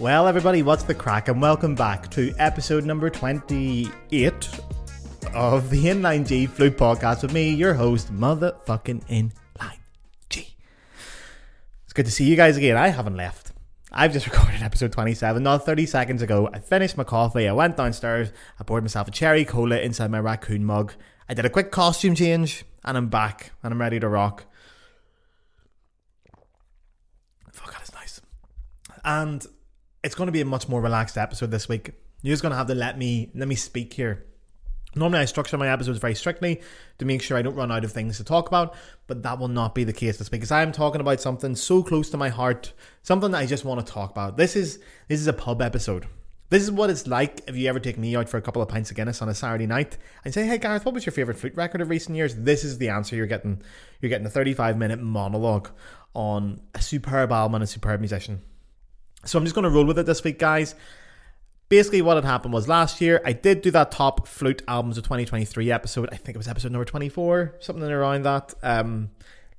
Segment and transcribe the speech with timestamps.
[0.00, 1.28] Well, everybody, what's the crack?
[1.28, 4.48] And welcome back to episode number 28
[5.34, 9.78] of the Inline G Flute Podcast with me, your host, motherfucking Inline
[10.30, 10.56] G.
[11.84, 12.78] It's good to see you guys again.
[12.78, 13.52] I haven't left.
[13.92, 16.48] I've just recorded episode 27, not 30 seconds ago.
[16.50, 20.20] I finished my coffee, I went downstairs, I poured myself a cherry cola inside my
[20.20, 20.94] raccoon mug.
[21.28, 24.46] I did a quick costume change, and I'm back, and I'm ready to rock.
[27.52, 28.22] Fuck, that is nice.
[29.04, 29.46] And
[30.02, 31.92] it's going to be a much more relaxed episode this week.
[32.22, 34.26] You're just going to have to let me let me speak here.
[34.96, 36.60] Normally, I structure my episodes very strictly
[36.98, 38.74] to make sure I don't run out of things to talk about,
[39.06, 41.54] but that will not be the case this week because I am talking about something
[41.54, 44.36] so close to my heart, something that I just want to talk about.
[44.36, 46.06] This is this is a pub episode.
[46.48, 48.68] This is what it's like if you ever take me out for a couple of
[48.68, 51.38] pints of Guinness on a Saturday night and say, "Hey Gareth, what was your favorite
[51.38, 53.62] flute record of recent years?" This is the answer you're getting.
[54.00, 55.70] You're getting a 35 minute monologue
[56.14, 58.42] on a superb album and a superb musician.
[59.24, 60.74] So I'm just going to roll with it this week, guys.
[61.68, 65.04] Basically, what had happened was last year I did do that top flute albums of
[65.04, 66.08] 2023 episode.
[66.10, 68.54] I think it was episode number 24, something around that.
[68.62, 69.10] Um,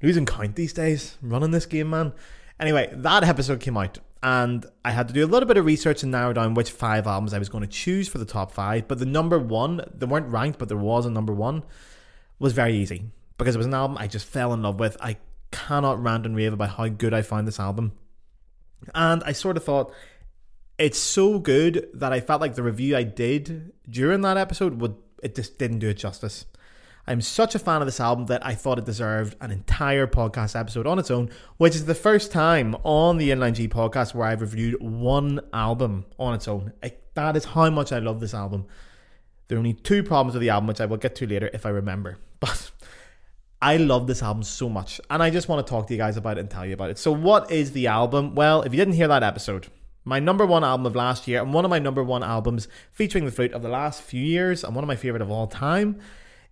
[0.02, 2.14] losing count these days, running this game, man.
[2.60, 6.04] Anyway, that episode came out, and I had to do a little bit of research
[6.04, 8.88] and narrow down which five albums I was going to choose for the top five.
[8.88, 11.64] But the number one, they weren't ranked, but there was a number one,
[12.40, 13.06] was very easy
[13.38, 14.98] because it was an album I just fell in love with.
[15.00, 15.18] I
[15.52, 17.94] cannot rant and rave about how good I found this album.
[18.94, 19.94] And I sort of thought
[20.78, 24.96] it's so good that I felt like the review I did during that episode would
[25.22, 26.46] it just didn't do it justice.
[27.08, 30.60] I'm such a fan of this album that I thought it deserved an entire podcast
[30.60, 34.28] episode on its own, which is the first time on the Inline G podcast where
[34.28, 36.74] I've reviewed one album on its own.
[36.84, 38.66] I, that is how much I love this album.
[39.48, 41.66] There are only two problems with the album, which I will get to later if
[41.66, 42.18] I remember.
[42.40, 42.72] But
[43.62, 46.18] I love this album so much, and I just want to talk to you guys
[46.18, 46.98] about it and tell you about it.
[46.98, 48.34] So, what is the album?
[48.34, 49.68] Well, if you didn't hear that episode,
[50.04, 53.26] my number one album of last year, and one of my number one albums featuring
[53.26, 56.00] the flute of the last few years, and one of my favorite of all time,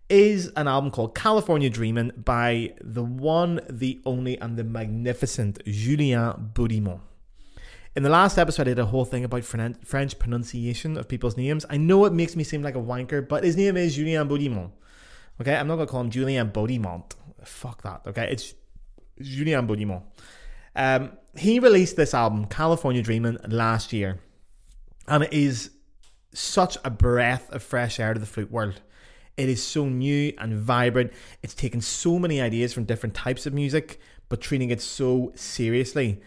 [0.07, 6.51] is an album called California Dreamin' by the one, the only, and the magnificent Julien
[6.53, 6.99] Beaudiment.
[7.95, 11.65] In the last episode, I did a whole thing about French pronunciation of people's names.
[11.71, 14.69] I know it makes me seem like a wanker, but his name is Julien Beaudiment.
[15.41, 17.13] Okay, I'm not gonna call him Julien Beaudiment.
[17.43, 18.01] Fuck that.
[18.07, 18.53] Okay, it's
[19.21, 20.03] Julien Beaudiment.
[20.75, 24.19] Um, he released this album, California Dreamin', last year,
[25.07, 25.71] and it is
[26.33, 28.81] such a breath of fresh air to the flute world.
[29.37, 31.13] It is so new and vibrant.
[31.41, 36.21] It's taken so many ideas from different types of music, but treating it so seriously.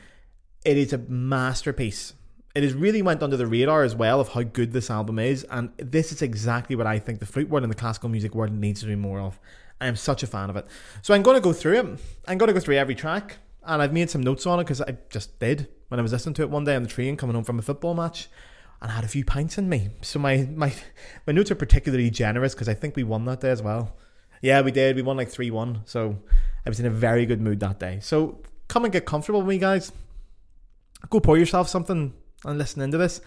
[0.65, 2.15] It is a masterpiece
[2.55, 5.45] it has really went under the radar as well of how good this album is,
[5.45, 8.53] and this is exactly what I think the flute world and the classical music world
[8.53, 9.39] needs to do more of.
[9.81, 10.67] I am such a fan of it.
[11.01, 11.87] So I'm going to go through it.
[12.29, 14.81] I'm going to go through every track, and I've made some notes on it because
[14.81, 17.35] I just did when I was listening to it one day on the train coming
[17.35, 18.29] home from a football match,
[18.81, 19.91] and I had a few pints in me.
[20.03, 20.73] So my my
[21.27, 23.97] my notes are particularly generous because I think we won that day as well.
[24.43, 24.97] Yeah, we did.
[24.97, 25.83] We won like three one.
[25.85, 26.19] So
[26.67, 27.99] I was in a very good mood that day.
[28.01, 29.93] So come and get comfortable with me, guys.
[31.11, 32.13] Go pour yourself something
[32.45, 33.21] and listening to this,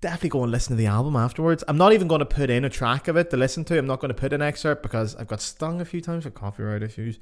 [0.00, 1.64] definitely go and listen to the album afterwards.
[1.68, 3.78] I'm not even going to put in a track of it to listen to.
[3.78, 6.30] I'm not going to put an excerpt because I've got stung a few times for
[6.30, 7.18] copyright issues.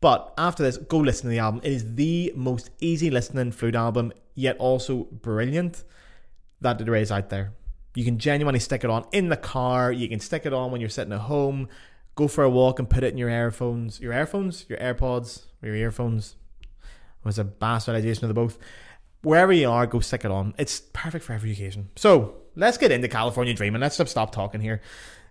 [0.00, 1.60] But after this, go listen to the album.
[1.64, 5.82] It is the most easy listening flute album, yet also brilliant
[6.60, 7.52] that there is out there.
[7.94, 9.90] You can genuinely stick it on in the car.
[9.90, 11.68] You can stick it on when you're sitting at home.
[12.14, 14.00] Go for a walk and put it in your earphones.
[14.00, 14.66] Your earphones?
[14.68, 15.44] Your AirPods?
[15.62, 16.36] Your earphones?
[16.60, 18.58] It was a bastardization of the both
[19.22, 20.54] wherever you are, go stick it on.
[20.58, 21.90] It's perfect for every occasion.
[21.96, 23.80] So let's get into California Dreaming.
[23.80, 24.80] Let's stop talking here.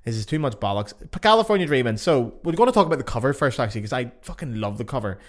[0.03, 0.93] This is too much bollocks.
[1.21, 1.97] California Dreaming.
[1.97, 4.85] So we're going to talk about the cover first, actually, because I fucking love the
[4.85, 5.19] cover.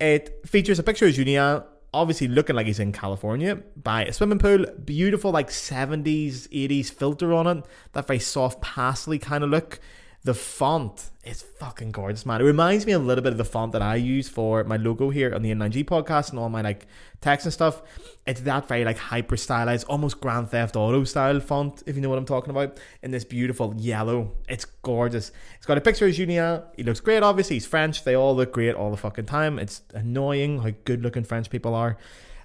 [0.00, 1.62] It features a picture of Julien,
[1.94, 4.66] obviously looking like he's in California, by a swimming pool.
[4.84, 7.64] Beautiful, like 70s, 80s filter on it.
[7.92, 9.78] That very soft, pastely kind of look.
[10.26, 12.40] The font is fucking gorgeous, man.
[12.40, 15.08] It reminds me a little bit of the font that I use for my logo
[15.08, 16.88] here on the N9G podcast and all my like
[17.20, 17.80] text and stuff.
[18.26, 22.08] It's that very like hyper stylized, almost Grand Theft Auto style font, if you know
[22.08, 22.76] what I'm talking about.
[23.04, 25.30] In this beautiful yellow, it's gorgeous.
[25.58, 26.60] It's got a picture of Julien.
[26.76, 27.22] He looks great.
[27.22, 28.02] Obviously, he's French.
[28.02, 29.60] They all look great all the fucking time.
[29.60, 31.98] It's annoying how good looking French people are.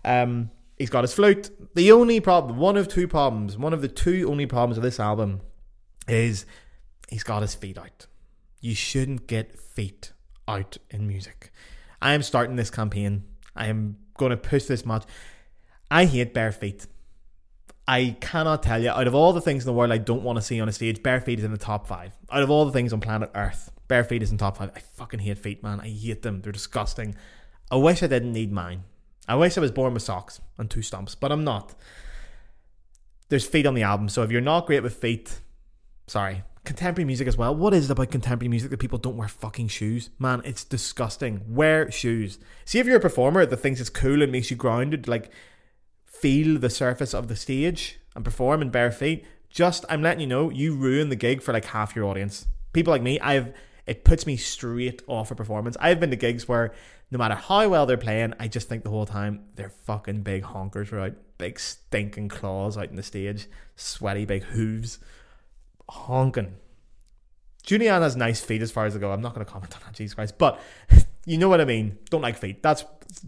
[0.05, 1.49] Um, he's got his flute.
[1.73, 4.99] The only problem, one of two problems, one of the two only problems of this
[4.99, 5.41] album
[6.07, 6.45] is
[7.11, 8.07] he's got his feet out.
[8.61, 10.13] You shouldn't get feet
[10.47, 11.51] out in music.
[12.01, 13.25] I am starting this campaign.
[13.55, 15.03] I am going to push this much.
[15.91, 16.87] I hate bare feet.
[17.87, 20.37] I cannot tell you, out of all the things in the world I don't want
[20.37, 22.13] to see on a stage, bare feet is in the top five.
[22.31, 24.71] Out of all the things on planet Earth, bare feet is in top five.
[24.75, 25.79] I fucking hate feet, man.
[25.81, 26.41] I hate them.
[26.41, 27.15] They're disgusting.
[27.69, 28.83] I wish I didn't need mine.
[29.27, 31.75] I wish I was born with socks and two stumps, but I'm not.
[33.29, 34.09] there's feet on the album.
[34.09, 35.39] So if you're not great with feet,
[36.07, 36.43] sorry.
[36.63, 37.55] Contemporary music as well.
[37.55, 40.11] What is it about contemporary music that people don't wear fucking shoes?
[40.19, 41.41] Man, it's disgusting.
[41.47, 42.37] Wear shoes.
[42.65, 45.31] See if you're a performer that thinks it's cool and makes you grounded, like
[46.05, 49.25] feel the surface of the stage and perform in bare feet.
[49.49, 52.45] Just I'm letting you know, you ruin the gig for like half your audience.
[52.73, 53.53] People like me, I've
[53.87, 55.75] it puts me straight off a performance.
[55.79, 56.73] I've been to gigs where
[57.09, 60.43] no matter how well they're playing, I just think the whole time they're fucking big
[60.43, 61.13] honkers, right?
[61.37, 64.99] Big stinking claws out in the stage, sweaty big hooves,
[65.91, 66.55] honking.
[67.63, 69.11] Julien has nice feet as far as I go.
[69.11, 70.37] I'm not going to comment on that, Jesus Christ.
[70.37, 70.59] But
[71.25, 71.97] you know what I mean.
[72.09, 72.63] Don't like feet.
[72.63, 72.85] That's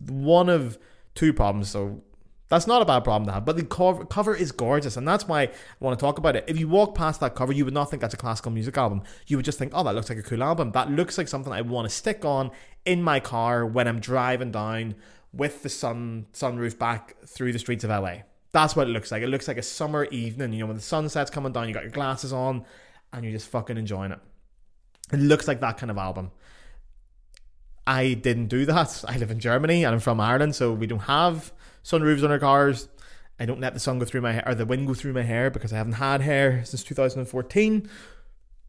[0.07, 0.77] one of
[1.13, 1.69] two problems.
[1.69, 2.01] So
[2.49, 3.45] that's not a bad problem to have.
[3.45, 5.49] But the cover, cover is gorgeous, and that's why I
[5.79, 6.45] want to talk about it.
[6.47, 9.03] If you walk past that cover, you would not think that's a classical music album.
[9.27, 10.71] You would just think, oh, that looks like a cool album.
[10.71, 12.51] That looks like something I want to stick on
[12.85, 14.95] in my car when I'm driving down
[15.31, 18.17] with the sun sunroof back through the streets of LA.
[18.53, 19.23] That's what it looks like.
[19.23, 21.83] It looks like a summer evening, you know, when the sunset's coming down, you got
[21.83, 22.65] your glasses on,
[23.11, 24.19] and you're just fucking enjoying it.
[25.11, 26.31] It looks like that kind of album.
[27.85, 29.03] I didn't do that.
[29.07, 31.51] I live in Germany and I'm from Ireland, so we don't have
[31.83, 32.87] sunroofs on our cars.
[33.39, 35.23] I don't let the sun go through my hair or the wind go through my
[35.23, 37.89] hair because I haven't had hair since 2014.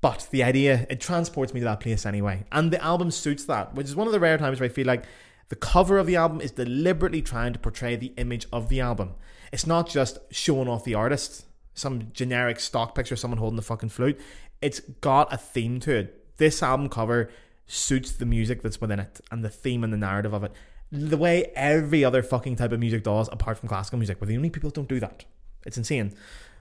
[0.01, 2.45] But the idea, it transports me to that place anyway.
[2.51, 4.87] And the album suits that, which is one of the rare times where I feel
[4.87, 5.05] like
[5.49, 9.15] the cover of the album is deliberately trying to portray the image of the album.
[9.55, 13.89] It's not just showing off the artist, some generic stock picture someone holding the fucking
[13.89, 14.21] flute.
[14.61, 16.37] It's got a theme to it.
[16.39, 17.31] This album cover
[17.67, 20.53] suits the music that's within it and the theme and the narrative of it
[20.91, 24.21] the way every other fucking type of music does, apart from classical music.
[24.21, 25.25] We're the only people don't do that.
[25.67, 26.15] It's insane.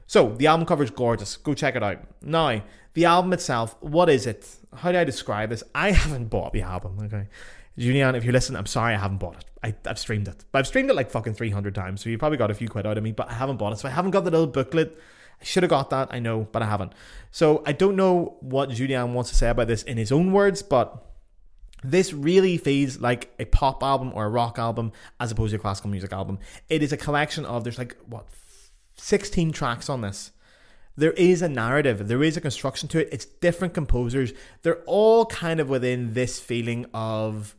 [0.08, 1.38] So the album cover is gorgeous.
[1.38, 2.00] Go check it out.
[2.22, 2.64] Now,
[2.94, 4.48] the album itself, what is it?
[4.76, 5.64] How do I describe this?
[5.74, 6.98] I haven't bought the album.
[7.04, 7.28] Okay,
[7.78, 9.46] Julien, if you listen, I'm sorry I haven't bought it.
[9.64, 12.02] I, have streamed it, but I've streamed it like fucking 300 times.
[12.02, 13.80] So you probably got a few quid out of me, but I haven't bought it.
[13.80, 15.00] So I haven't got the little booklet.
[15.42, 16.10] I should have got that.
[16.12, 16.94] I know, but I haven't.
[17.32, 20.62] So I don't know what Julien wants to say about this in his own words,
[20.62, 21.06] but
[21.84, 25.60] this really feels like a pop album or a rock album as opposed to a
[25.60, 26.40] classical music album.
[26.70, 28.28] It is a collection of, there's like, what,
[28.96, 30.32] 16 tracks on this.
[30.96, 33.10] There is a narrative, there is a construction to it.
[33.12, 34.32] It's different composers.
[34.62, 37.56] They're all kind of within this feeling of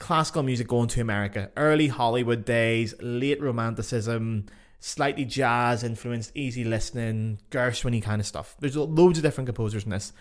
[0.00, 1.50] classical music going to America.
[1.56, 4.46] Early Hollywood days, late romanticism,
[4.80, 8.56] slightly jazz influenced, easy listening, Gershwin kind of stuff.
[8.58, 10.12] There's loads of different composers in this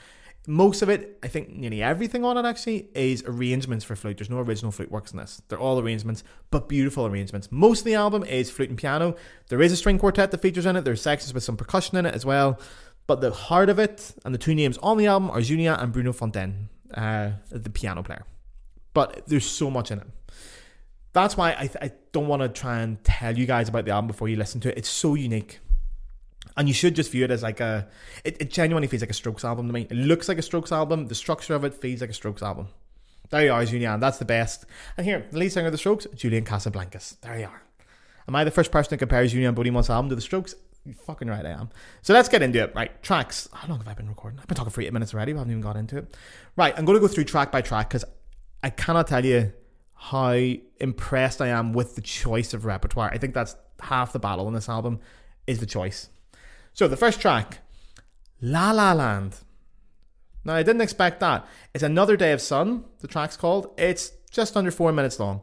[0.47, 4.17] most of it, I think nearly everything on it actually is arrangements for flute.
[4.17, 5.41] There's no original flute works in this.
[5.47, 7.51] They're all arrangements, but beautiful arrangements.
[7.51, 9.15] Most of the album is flute and piano.
[9.49, 10.85] There is a string quartet that features in it.
[10.85, 12.59] There's sections with some percussion in it as well.
[13.05, 15.91] But the heart of it and the two names on the album are Julien and
[15.91, 18.25] Bruno Fontaine, uh, the piano player.
[18.94, 20.07] But there's so much in it.
[21.13, 23.91] That's why I, th- I don't want to try and tell you guys about the
[23.91, 24.77] album before you listen to it.
[24.77, 25.59] It's so unique
[26.57, 27.88] and you should just view it as like a
[28.24, 30.71] it, it genuinely feels like a strokes album to me it looks like a strokes
[30.71, 32.68] album the structure of it feels like a strokes album
[33.30, 34.65] there you are julian that's the best
[34.97, 37.62] and here the lead singer of the strokes julian casablancas there you are
[38.27, 41.27] am i the first person to compare julian Beaudiment's album to the strokes You're fucking
[41.27, 41.69] right I am.
[42.01, 42.74] So let's get into it.
[42.74, 43.50] Right, tracks.
[43.51, 44.39] How long have I been recording?
[44.39, 45.33] I've been talking for eight minutes already.
[45.33, 46.18] We haven't even got into it.
[46.56, 48.06] Right, I'm going to go through track by track because
[48.63, 49.53] I cannot tell you
[49.94, 50.33] how
[50.79, 53.09] impressed I am with the choice of repertoire.
[53.11, 54.99] I think that's half the battle in this album
[55.47, 56.09] is the choice.
[56.73, 57.59] So the first track,
[58.42, 59.37] La La Land.
[60.45, 61.45] Now I didn't expect that.
[61.73, 62.85] It's another day of sun.
[62.99, 63.73] The track's called.
[63.78, 65.42] It's just under four minutes long.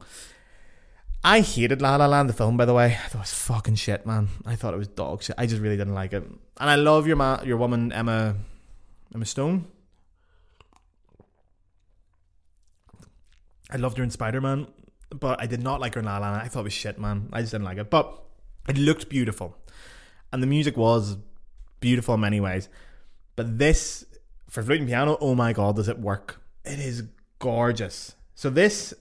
[1.23, 2.97] I hated La La Land, the film, by the way.
[3.05, 4.29] I thought it was fucking shit, man.
[4.47, 5.35] I thought it was dog shit.
[5.37, 6.23] I just really didn't like it.
[6.23, 8.37] And I love your ma- your woman Emma
[9.15, 9.67] Emma Stone.
[13.71, 14.67] I loved her in Spider Man,
[15.11, 16.35] but I did not like her in La La.
[16.35, 17.29] I thought it was shit, man.
[17.33, 17.91] I just didn't like it.
[17.91, 18.23] But
[18.69, 19.57] it looked beautiful
[20.33, 21.17] and the music was
[21.81, 22.69] beautiful in many ways.
[23.37, 24.05] But this,
[24.49, 26.41] for flute and piano, oh my god, does it work?
[26.65, 27.05] It is
[27.39, 28.15] gorgeous.
[28.35, 28.95] So this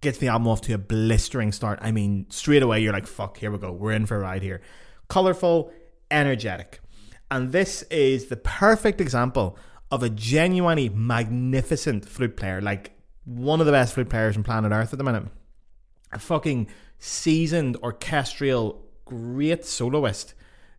[0.00, 1.78] gets the album off to a blistering start.
[1.82, 3.72] I mean, straight away you're like, fuck, here we go.
[3.72, 4.60] We're in for a ride here.
[5.08, 5.72] Colorful,
[6.10, 6.80] energetic.
[7.30, 9.58] And this is the perfect example
[9.90, 12.92] of a genuinely magnificent flute player, like
[13.24, 15.24] one of the best flute players on planet Earth at the minute.
[16.12, 20.34] A fucking seasoned orchestral great soloist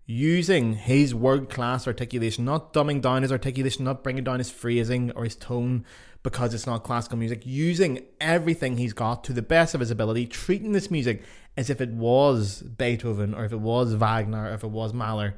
[0.05, 5.11] using his world class articulation, not dumbing down his articulation, not bringing down his phrasing
[5.11, 5.83] or his tone
[6.21, 10.25] because it's not classical music, using everything he's got to the best of his ability,
[10.25, 11.23] treating this music
[11.55, 15.35] as if it was Beethoven or if it was Wagner or if it was Mahler,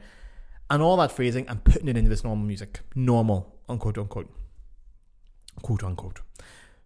[0.70, 2.82] and all that phrasing and putting it into this normal music.
[2.96, 4.34] Normal, unquote, unquote.
[5.62, 6.22] Quote unquote.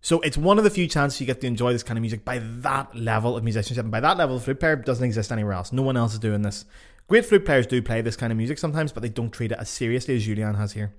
[0.02, 2.26] So it's one of the few chances you get to enjoy this kind of music
[2.26, 3.84] by that level of musicianship.
[3.84, 5.72] And by that level, flute player doesn't exist anywhere else.
[5.72, 6.66] No one else is doing this.
[7.08, 9.60] Great flute players do play this kind of music sometimes, but they don't treat it
[9.60, 10.94] as seriously as Julien has here.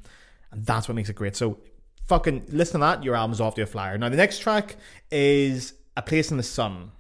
[0.53, 1.35] And that's what makes it great.
[1.35, 1.59] So
[2.07, 3.99] fucking listen to that, your album's off to a flyer.
[3.99, 4.77] Now the next track
[5.11, 6.93] is A Place in the Sun.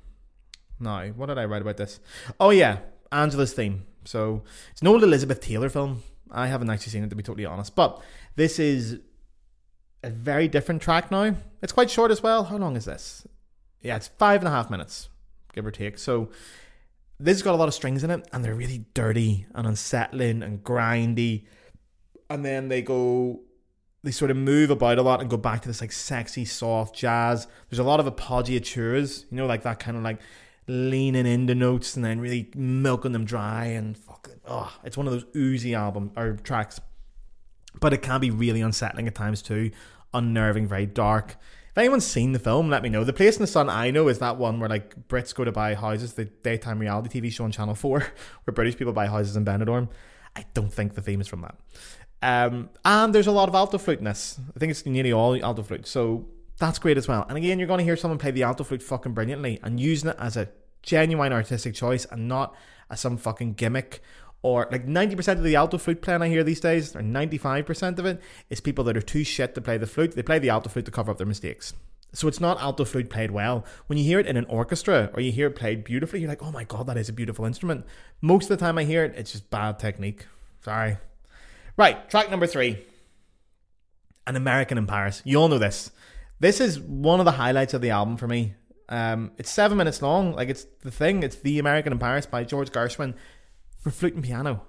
[0.81, 2.01] Now, what did I write about this?
[2.41, 2.79] Oh yeah,
[3.13, 3.87] Angela's theme.
[4.05, 4.43] So
[4.73, 6.03] it's an old Elizabeth Taylor film.
[6.31, 7.77] I haven't actually seen it to be totally honest.
[7.77, 8.03] But
[8.35, 8.99] this is
[10.03, 11.37] a very different track now.
[11.63, 12.45] It's quite short as well.
[12.45, 13.27] How long is this?
[13.81, 15.09] Yeah, it's five and a half minutes,
[15.53, 15.99] give or take.
[15.99, 16.31] So
[17.19, 20.43] this has got a lot of strings in it, and they're really dirty and unsettling
[20.43, 21.47] and grindy.
[22.29, 23.41] And then they go,
[24.03, 26.97] they sort of move about a lot and go back to this like sexy, soft
[26.97, 27.47] jazz.
[27.71, 30.21] There's a lot of appoggiaturas, you know, like that kind of like
[30.67, 35.13] leaning into notes and then really milking them dry and fucking, oh, it's one of
[35.13, 36.81] those oozy album or tracks.
[37.81, 39.71] But it can be really unsettling at times too,
[40.15, 41.37] unnerving, very dark.
[41.71, 43.03] If anyone's seen the film, let me know.
[43.03, 45.53] The Place in the Sun I know is that one where like Brits go to
[45.53, 48.01] buy houses, the daytime reality TV show on Channel 4,
[48.45, 49.89] where British people buy houses in Benidorm.
[50.37, 51.57] I don't think the theme is from that.
[52.23, 54.39] Um, and there's a lot of alto flute in this.
[54.55, 55.87] I think it's nearly all alto flute.
[55.87, 56.27] So
[56.59, 57.25] that's great as well.
[57.29, 60.11] And again, you're going to hear someone play the alto flute fucking brilliantly and using
[60.11, 60.49] it as a
[60.83, 62.55] genuine artistic choice and not
[62.91, 64.03] as some fucking gimmick
[64.43, 68.07] or like 90% of the alto flute playing I hear these days, or 95% of
[68.07, 68.21] it,
[68.51, 70.13] is people that are too shit to play the flute.
[70.13, 71.75] They play the alto flute to cover up their mistakes.
[72.13, 73.65] So it's not alto flute played well.
[73.87, 76.43] When you hear it in an orchestra or you hear it played beautifully, you're like,
[76.43, 77.87] oh my god, that is a beautiful instrument.
[78.21, 80.27] Most of the time I hear it, it's just bad technique.
[80.63, 80.99] Sorry.
[81.77, 82.85] Right, track number three
[84.27, 85.23] An American in Paris.
[85.25, 85.91] You all know this.
[86.41, 88.55] This is one of the highlights of the album for me.
[88.89, 90.35] Um, it's seven minutes long.
[90.35, 91.23] Like, it's the thing.
[91.23, 93.15] It's The American in Paris by George Gershwin
[93.83, 94.63] for flute and piano.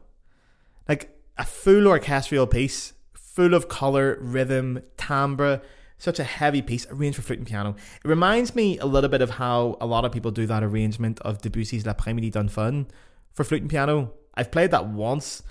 [0.89, 5.61] Like a full orchestral piece, full of colour, rhythm, timbre,
[5.97, 7.75] such a heavy piece arranged for flute and piano.
[8.03, 11.19] It reminds me a little bit of how a lot of people do that arrangement
[11.21, 12.87] of Debussy's L'après-midi d'un faune
[13.31, 14.11] for flute and piano.
[14.35, 15.43] I've played that once.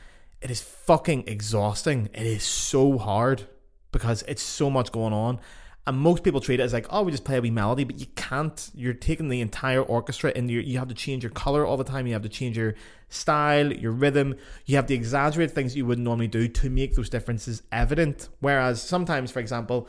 [0.42, 2.10] It is fucking exhausting.
[2.12, 3.44] It is so hard
[3.92, 5.40] because it's so much going on.
[5.84, 7.98] And most people treat it as like, oh, we just play a wee melody, but
[7.98, 8.70] you can't.
[8.72, 12.06] You're taking the entire orchestra and you have to change your color all the time.
[12.06, 12.74] You have to change your
[13.08, 14.36] style, your rhythm.
[14.64, 18.28] You have to exaggerate things you wouldn't normally do to make those differences evident.
[18.38, 19.88] Whereas sometimes, for example,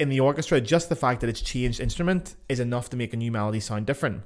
[0.00, 3.16] in the orchestra, just the fact that it's changed instrument is enough to make a
[3.16, 4.22] new melody sound different.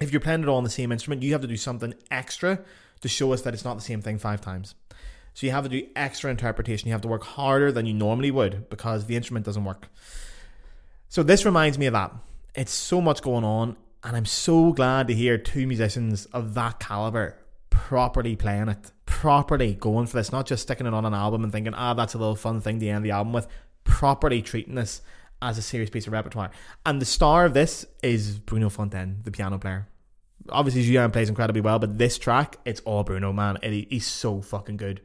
[0.00, 2.60] If you're playing it all on the same instrument, you have to do something extra
[3.02, 4.74] to show us that it's not the same thing five times.
[5.34, 6.88] So you have to do extra interpretation.
[6.88, 9.88] You have to work harder than you normally would because the instrument doesn't work.
[11.08, 12.12] So this reminds me of that.
[12.54, 16.78] It's so much going on, and I'm so glad to hear two musicians of that
[16.78, 17.36] caliber
[17.70, 21.52] properly playing it, properly going for this, not just sticking it on an album and
[21.52, 23.48] thinking, ah, that's a little fun thing to end the album with,
[23.82, 25.02] properly treating this
[25.42, 26.50] as a serious piece of repertoire.
[26.86, 29.88] And the star of this is Bruno Fontaine, the piano player.
[30.48, 33.58] Obviously, Julien plays incredibly well, but this track, it's all Bruno, man.
[33.62, 35.00] he's so fucking good.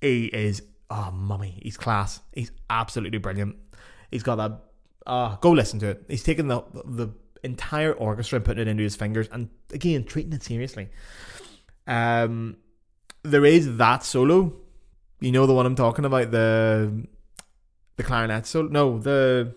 [0.00, 1.60] He is, oh, mummy.
[1.62, 2.20] He's class.
[2.32, 3.56] He's absolutely brilliant.
[4.10, 4.60] He's got that.
[5.06, 6.04] Uh, go listen to it.
[6.08, 7.08] He's taken the the
[7.42, 10.90] entire orchestra and putting it into his fingers, and again treating it seriously.
[11.86, 12.56] Um,
[13.22, 14.54] there is that solo.
[15.20, 17.06] You know the one I'm talking about the
[17.96, 18.68] the clarinet solo.
[18.68, 19.54] No, the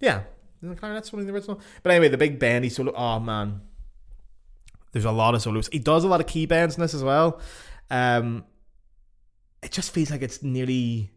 [0.00, 0.22] yeah,
[0.62, 1.60] the clarinet solo in the original.
[1.82, 2.92] But anyway, the big bendy solo.
[2.94, 3.60] Oh man,
[4.96, 5.68] there's a lot of solos.
[5.70, 7.38] He does a lot of key bends in this as well.
[7.90, 8.46] Um,
[9.62, 11.10] it just feels like it's nearly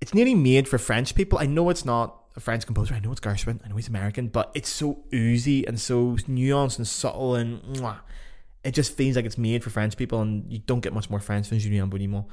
[0.00, 1.38] it's nearly made for French people.
[1.38, 2.94] I know it's not a French composer.
[2.94, 3.60] I know it's Gershwin.
[3.62, 7.98] I know he's American, but it's so oozy and so nuanced and subtle, and mwah,
[8.64, 10.22] it just feels like it's made for French people.
[10.22, 12.24] And you don't get much more French than Julien Beaudiment.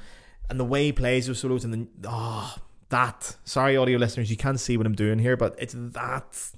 [0.50, 2.55] And the way he plays those solos, and then oh,
[2.88, 3.36] that.
[3.43, 6.51] Sorry, audio listeners, you can't see what I'm doing here, but it's that.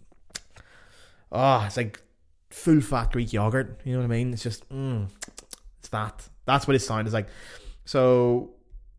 [1.31, 1.99] Oh, it's like
[2.53, 3.81] full fat Greek yogurt.
[3.83, 4.33] You know what I mean?
[4.33, 5.09] It's just, mm,
[5.79, 6.27] it's that.
[6.45, 7.27] That's what his sound is like.
[7.85, 8.51] So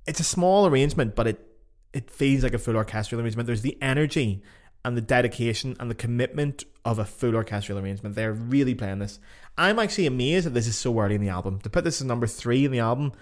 [0.07, 1.51] it's a small arrangement, but it
[1.93, 3.47] it feels like a full orchestral arrangement.
[3.47, 4.43] There's the energy
[4.85, 8.17] and the dedication and the commitment of a full orchestral arrangement.
[8.17, 9.21] They're really playing this.
[9.57, 11.61] I'm actually amazed that this is so early in the album.
[11.61, 13.13] To put this as number three in the album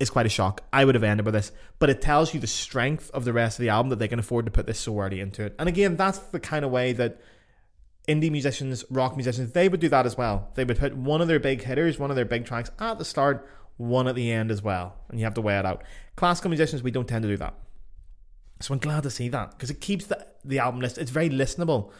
[0.00, 0.64] is quite a shock.
[0.72, 3.58] I would have ended with this, but it tells you the strength of the rest
[3.58, 5.54] of the album that they can afford to put this so early into it.
[5.58, 7.20] And again, that's the kind of way that
[8.08, 10.48] indie musicians, rock musicians, they would do that as well.
[10.54, 13.04] They would put one of their big hitters, one of their big tracks at the
[13.04, 13.46] start,
[13.76, 15.84] one at the end as well, and you have to weigh it out.
[16.16, 17.54] Classical musicians, we don't tend to do that.
[18.60, 20.98] So I'm glad to see that because it keeps the, the album list.
[20.98, 21.92] It's very listenable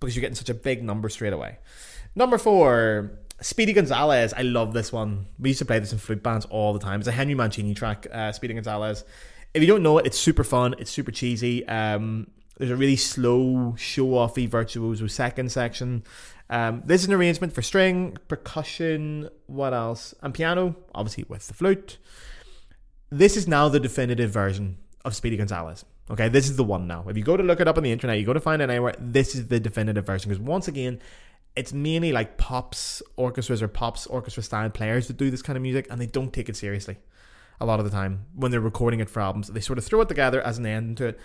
[0.00, 1.58] because you're getting such a big number straight away.
[2.14, 4.32] Number four, Speedy Gonzales.
[4.32, 5.26] I love this one.
[5.38, 7.00] We used to play this in flute bands all the time.
[7.00, 9.04] It's a Henry Mancini track, uh, Speedy Gonzales.
[9.52, 10.74] If you don't know it, it's super fun.
[10.78, 11.66] It's super cheesy.
[11.68, 16.04] Um, There's a really slow, show offy virtuoso second section.
[16.48, 20.14] Um, this is an arrangement for string, percussion, what else?
[20.22, 21.98] And piano, obviously with the flute.
[23.10, 25.84] This is now the definitive version of Speedy Gonzales.
[26.10, 27.04] Okay, this is the one now.
[27.08, 28.70] If you go to look it up on the internet, you go to find it
[28.70, 30.30] anywhere, this is the definitive version.
[30.30, 31.00] Because once again,
[31.56, 35.62] it's mainly like pops orchestras or pops orchestra style players that do this kind of
[35.62, 36.96] music and they don't take it seriously
[37.60, 39.48] a lot of the time when they're recording it for albums.
[39.48, 41.20] They sort of throw it together as an end to it.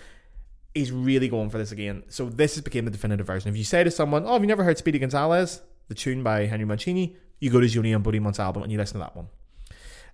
[0.74, 2.04] He's really going for this again.
[2.08, 3.50] So this has became the definitive version.
[3.50, 6.46] If you say to someone, "Oh, have you never heard Speedy Gonzales?" The tune by
[6.46, 9.28] Henry Mancini, you go to Julien Beaudiment's album and you listen to that one.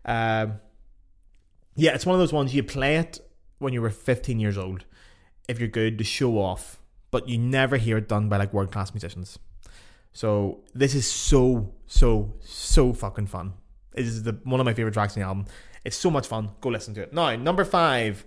[0.05, 0.61] Um,
[1.77, 3.21] yeah, it's one of those ones you play it
[3.59, 4.85] when you were 15 years old,
[5.47, 8.73] if you're good to show off, but you never hear it done by like world
[8.73, 9.39] class musicians.
[10.13, 13.53] So this is so so so fucking fun.
[13.95, 15.47] It is the one of my favorite tracks in the album.
[15.85, 16.51] It's so much fun.
[16.61, 17.13] Go listen to it.
[17.13, 18.25] Now, number five,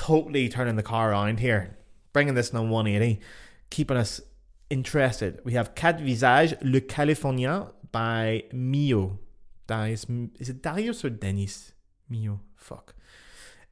[0.00, 1.76] totally turning the car around here,
[2.14, 3.20] bringing this on 180,
[3.68, 4.22] keeping us
[4.70, 5.40] interested.
[5.44, 9.18] We have Quatre Visages, La Californienne by Milhaud.
[9.66, 10.06] Darius,
[10.38, 11.72] is it Darius or Denis?
[12.10, 12.40] Milhaud.
[12.56, 12.94] Fuck.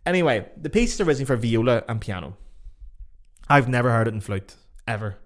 [0.05, 2.37] Anyway, the piece is originally for viola and piano.
[3.49, 4.55] I've never heard it in flute,
[4.87, 5.17] ever.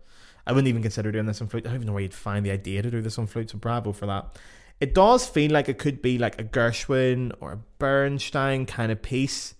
[0.46, 1.66] I wouldn't even consider doing this on flute.
[1.66, 3.58] I don't even know where you'd find the idea to do this on flute, so
[3.58, 4.38] bravo for that.
[4.78, 9.02] It does feel like it could be like a Gershwin or a Bernstein kind of
[9.02, 9.54] piece,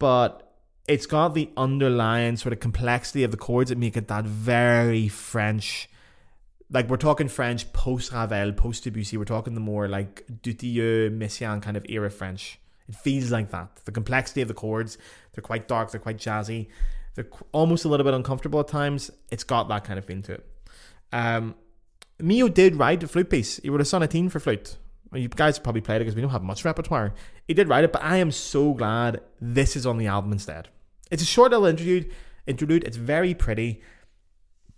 [0.00, 0.56] but
[0.88, 5.06] it's got the underlying sort of complexity of the chords that make it that very
[5.06, 5.88] French.
[6.68, 9.16] Like we're talking French post Ravel, post Debussy.
[9.16, 12.58] We're talking the more like Dutilleux, Messiaen kind of era French.
[12.88, 13.76] It feels like that.
[13.84, 14.98] The complexity of the chords,
[15.32, 16.68] they're quite dark, they're quite jazzy,
[17.14, 19.10] they're almost a little bit uncomfortable at times.
[19.30, 20.46] It's got that kind of feel to it.
[21.12, 21.54] Um,
[22.18, 23.58] Milhaud did write a flute piece.
[23.58, 24.76] He wrote a sonatine for flute.
[25.12, 27.12] You guys probably played it because we don't have much repertoire.
[27.48, 30.68] He did write it, but I am so glad this is on the album instead.
[31.10, 32.12] It's a short little interlude.
[32.46, 32.84] Interlude.
[32.84, 33.82] It's very pretty,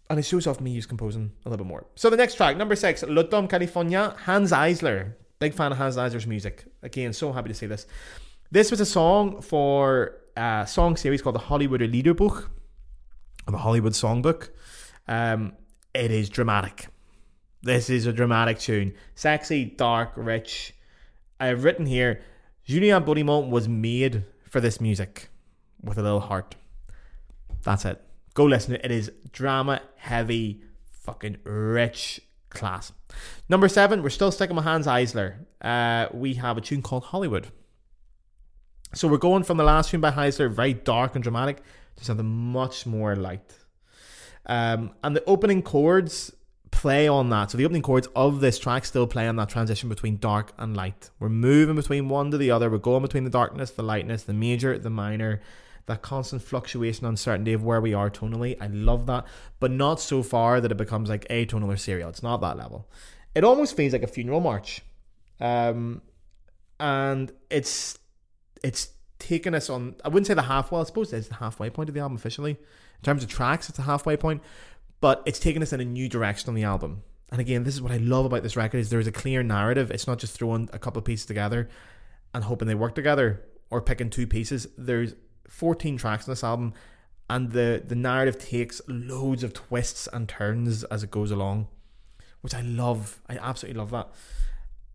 [0.09, 1.87] and it shows off Milhaud's composing a little bit more.
[1.95, 5.15] So the next track, number six, L'Automne Californien, Hanns Eisler.
[5.39, 6.65] Big fan of Hanns Eisler's music.
[6.83, 7.87] Again, so happy to see this.
[8.51, 12.49] This was a song for a song series called the Hollywooder Liederbuch,
[13.47, 14.51] or the Hollywood Songbook.
[15.09, 15.55] Um,
[15.95, 16.89] it is dramatic.
[17.65, 18.95] This is a dramatic tune.
[19.15, 20.75] Sexy, dark, rich.
[21.39, 22.21] I have written here,
[22.65, 25.29] Julien Beaudiment was made for this music
[25.81, 26.57] with a little heart.
[27.63, 28.03] That's it.
[28.35, 28.85] Go listen to it.
[28.85, 32.21] It is drama heavy, fucking rich
[32.51, 32.93] class.
[33.49, 35.37] Number seven, we're still sticking with Hanns Eisler.
[35.61, 37.47] Uh, we have a tune called Hollywood.
[38.93, 41.63] So we're going from the last tune by Eisler, very dark and dramatic,
[41.95, 43.55] to something much more light.
[44.47, 46.33] Um, and the opening chords
[46.73, 47.51] play on that.
[47.53, 50.77] So the opening chords of this track still play on that transition between dark and
[50.77, 51.11] light.
[51.21, 52.69] We're moving between one to the other.
[52.69, 55.41] We're going between the darkness, the lightness, the major, the minor,
[55.87, 58.57] that constant fluctuation, uncertainty of where we are tonally.
[58.61, 59.27] I love that,
[59.61, 62.09] but not so far that it becomes like atonal or serial.
[62.09, 62.89] It's not that level.
[63.35, 64.83] It almost feels like a funeral march,
[65.41, 66.03] um,
[66.81, 67.99] and it's
[68.65, 69.95] it's taken us on.
[70.05, 70.81] I wouldn't say the halfway.
[70.81, 73.69] I suppose it's the halfway point of the album officially in terms of tracks.
[73.69, 74.43] It's a halfway point,
[75.03, 77.03] but it's taken us in a new direction on the album.
[77.33, 79.91] And again, this is what I love about this record is there's a clear narrative.
[79.91, 81.69] It's not just throwing a couple of pieces together
[82.33, 84.69] and hoping they work together or picking two pieces.
[84.79, 85.15] There's
[85.49, 86.73] 14 tracks on this album,
[87.29, 91.67] and the the narrative takes loads of twists and turns as it goes along,
[92.43, 93.21] which I love.
[93.29, 94.09] I absolutely love that.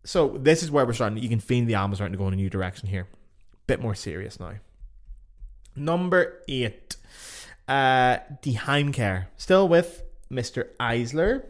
[0.06, 1.18] So this is where we're starting.
[1.18, 3.08] You can feel the album starting to go in a new direction here,
[3.66, 4.54] bit more serious now.
[5.76, 6.96] Number eight,
[7.68, 10.70] uh, Die Heimkehr, still with Mr.
[10.80, 11.46] Eisler.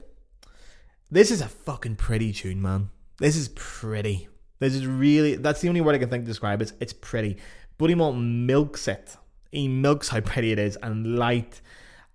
[1.09, 2.89] This is a fucking pretty tune, man.
[3.19, 4.27] This is pretty.
[4.59, 5.35] This is really.
[5.35, 6.73] That's the only word I can think to describe it.
[6.79, 7.37] It's pretty.
[7.79, 9.15] Beaudiment milks it.
[9.51, 11.61] He milks how pretty it is and light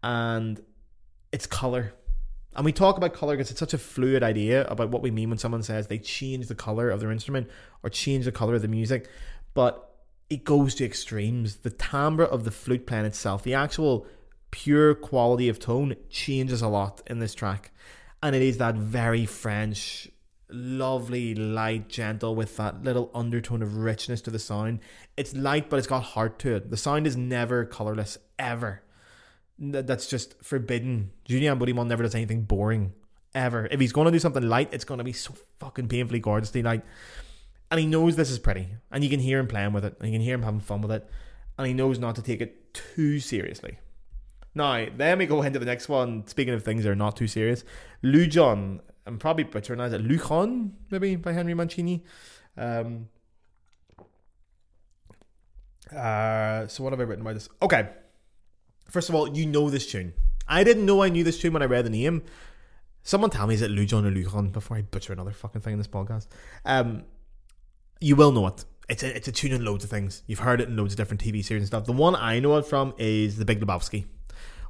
[0.02, 0.60] and
[1.32, 1.94] its colour.
[2.54, 5.30] And we talk about colour because it's such a fluid idea about what we mean
[5.30, 7.48] when someone says they change the colour of their instrument
[7.82, 9.08] or change the colour of the music.
[9.54, 9.91] But
[10.32, 11.56] it goes to extremes.
[11.56, 14.06] The timbre of the flute playing itself, the actual
[14.50, 17.70] pure quality of tone changes a lot in this track.
[18.22, 20.08] And it is that very French
[20.48, 24.80] lovely, light, gentle with that little undertone of richness to the sound.
[25.18, 26.70] It's light, but it's got heart to it.
[26.70, 28.82] The sound is never colorless, ever.
[29.58, 31.10] That's just forbidden.
[31.26, 32.94] Julien Beaudiment never does anything boring,
[33.34, 33.68] ever.
[33.70, 36.62] If he's going to do something light, it's going to be so fucking painfully gorgeously
[36.62, 36.84] light.
[37.72, 40.08] And he knows this is pretty, and you can hear him playing with it, and
[40.08, 41.08] you can hear him having fun with it,
[41.58, 43.78] and he knows not to take it too seriously.
[44.54, 46.26] Now, then we go into the next one.
[46.26, 47.64] Speaking of things that are not too serious,
[48.04, 49.90] Lujon I'm probably butchering it.
[50.06, 52.04] Luchon, maybe by Henry Mancini.
[52.56, 53.08] Um,
[55.90, 57.48] uh, so what have I written about this?
[57.60, 57.88] Okay,
[58.92, 60.12] First of all, you know this tune.
[60.46, 62.24] I didn't know I knew this tune when I read the name.
[63.02, 65.78] Someone tell me is it Lujon or Lujon before I butcher another fucking thing in
[65.78, 66.26] this podcast.
[66.66, 67.04] Um,
[68.02, 68.64] you will know it.
[68.88, 70.22] It's a, it's a tune in loads of things.
[70.26, 71.84] You've heard it in loads of different TV series and stuff.
[71.84, 74.06] The one I know it from is The Big Lebowski.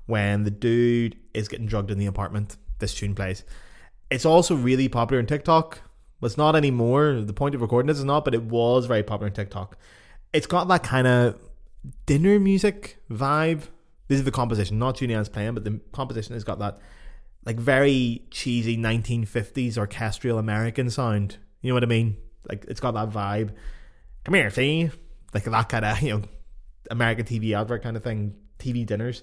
[0.06, 3.44] When the dude is getting drugged in the apartment, this tune plays.
[4.10, 5.80] It's also really popular in TikTok.
[6.22, 7.20] It's not anymore.
[7.20, 9.76] The point of recording this is not, but it was very popular in TikTok.
[10.32, 11.38] It's got that kind of
[12.06, 13.62] dinner music vibe.
[14.08, 16.78] This is the composition, not Julien's playing, but the composition has got that
[17.44, 21.38] like very cheesy 1950s orchestral American sound.
[21.60, 22.16] You know what I mean?
[22.48, 23.50] Like it's got that vibe.
[24.24, 24.90] Come here, see?
[25.34, 26.22] Like that kind of, you know,
[26.90, 29.22] American TV advert kind of thing, TV dinners.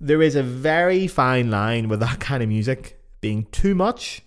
[0.00, 4.22] There is a very fine line with that kind of music being too much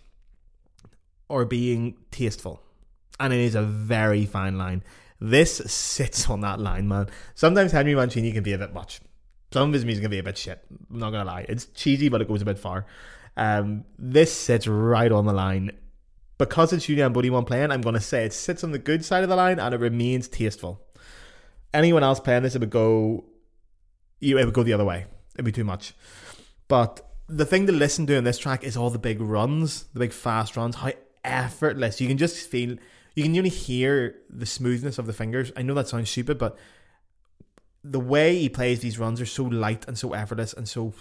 [1.29, 2.61] or being tasteful.
[3.19, 4.83] And it is a very fine line.
[5.19, 7.07] This sits on that line, man.
[7.33, 9.01] Sometimes Henry Mancini can be a bit much.
[9.51, 10.63] Some of his music can be a bit shit.
[10.91, 11.45] I'm not gonna lie.
[11.47, 12.85] It's cheesy, but it goes a bit far.
[13.37, 15.71] Um, this sits right on the line.
[16.45, 19.29] Because it's Julien Beaudiment playing, I'm gonna say it sits on the good side of
[19.29, 20.81] the line and it remains tasteful.
[21.73, 23.25] Anyone else playing this, it would go
[24.21, 25.05] it would go the other way.
[25.35, 25.93] It'd be too much.
[26.67, 29.99] But the thing to listen to in this track is all the big runs, the
[29.99, 30.91] big fast runs, how
[31.23, 32.01] effortless.
[32.01, 32.77] You can just feel
[33.15, 35.51] you can only hear the smoothness of the fingers.
[35.55, 36.57] I know that sounds stupid, but
[37.83, 40.93] the way he plays these runs are so light and so effortless and so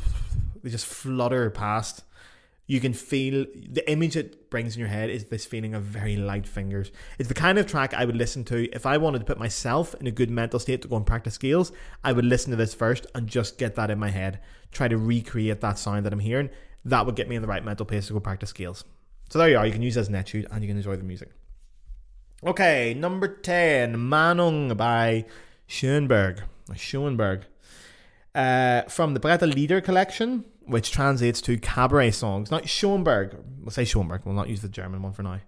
[0.63, 2.05] they just flutter past.
[2.73, 6.17] You can feel the image it brings in your head is this feeling of very
[6.17, 6.91] light fingers.
[7.19, 9.95] It's the kind of track I would listen to if I wanted to put myself
[10.01, 11.71] in a good mental state to go and practice scales.
[12.03, 14.97] I would listen to this first and just get that in my head, try to
[14.97, 16.49] recreate that sound that I'm hearing.
[16.87, 18.85] That would get me in the right mental place to go practice scales.
[19.29, 19.67] So there you are.
[19.67, 21.29] You can use as an etude and you can enjoy the music.
[22.43, 25.27] Okay, number 10, Mahnung by
[25.67, 26.41] Schoenberg.
[26.75, 27.43] Schoenberg.
[28.35, 32.51] Uh, from the Brettl-Lieder collection, which translates to cabaret songs.
[32.51, 35.41] Now, Schoenberg, we'll say Schoenberg, we'll not use the German one for now.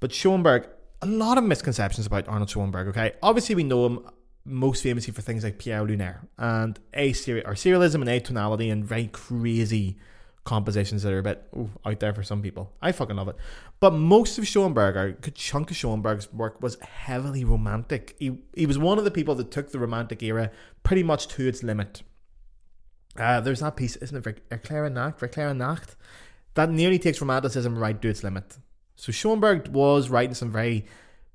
[0.00, 0.68] But Schoenberg,
[1.02, 3.12] a lot of misconceptions about Arnold Schoenberg, okay?
[3.22, 4.08] Obviously, we know him
[4.44, 9.06] most famously for things like Pierrot Lunaire and a or serialism and atonality and very
[9.08, 9.96] crazy
[10.44, 12.72] compositions that are a bit ooh, out there for some people.
[12.82, 13.36] I fucking love it.
[13.80, 18.14] But most of Schoenberg, a good chunk of Schoenberg's work, was heavily romantic.
[18.18, 20.50] He, he was one of the people that took the romantic era
[20.82, 22.02] pretty much to its limit.
[23.18, 24.50] Uh, there's that piece, isn't it?
[24.50, 25.96] Verklärte Nacht, Verklärte Nacht,
[26.54, 28.58] that nearly takes romanticism right to its limit.
[28.96, 30.86] So Schoenberg was writing some very